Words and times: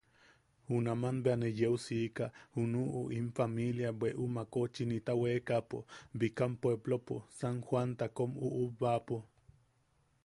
Junaman 0.69 1.17
bea 1.23 1.35
neu 1.39 1.53
yeu 1.59 1.77
siika 1.85 2.25
junuʼu 2.55 2.99
in 3.17 3.27
pamilia 3.37 3.89
bweʼu 3.99 4.23
makoʼochinta 4.35 5.11
weekaʼapo 5.21 5.77
bikam 6.19 6.51
puepplopo, 6.61 7.15
San 7.37 7.55
Joanta 7.65 8.05
kom 8.17 8.31
uʼubaʼapo. 8.45 9.15